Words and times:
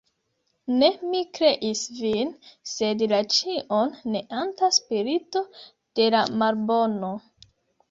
Ne 0.77 0.87
mi 1.09 1.19
kreis 1.37 1.83
vin, 1.97 2.31
sed 2.71 3.05
la 3.13 3.21
ĉion 3.37 3.93
neanta 4.15 4.73
spirito 4.81 5.45
de 6.01 6.11
la 6.19 6.25
Malbono. 6.43 7.15